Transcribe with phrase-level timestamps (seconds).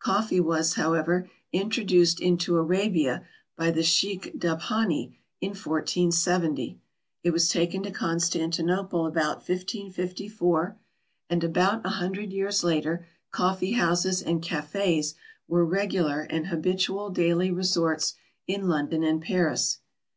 [0.00, 3.24] Coffee was, however, introduced into Arabia
[3.56, 6.80] by the Sheikh Dabhani in 1470.
[7.22, 10.76] It was taken to Constantinople about 1554,
[11.30, 15.14] and about a hundred years later coffee houses and cafés
[15.46, 18.14] were regular and habitual daily resorts
[18.48, 19.78] in London and Paris.